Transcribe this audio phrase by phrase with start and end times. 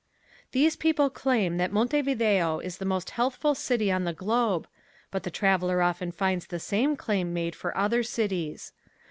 [0.51, 4.67] These people claim that Montevideo is the most healthful city on the globe,
[5.11, 8.73] but the traveler often finds the same claim made for other cities.